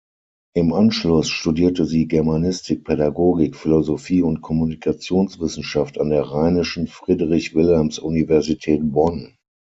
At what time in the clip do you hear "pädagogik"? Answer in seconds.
2.85-3.55